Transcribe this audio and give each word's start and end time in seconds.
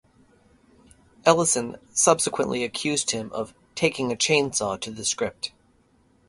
Ellison 1.27 1.77
subsequently 1.93 2.63
accused 2.63 3.11
him 3.11 3.31
of 3.33 3.53
"taking 3.75 4.11
a 4.11 4.15
chainsaw" 4.15 4.79
to 4.81 4.89
the 4.89 5.05
script. 5.05 5.51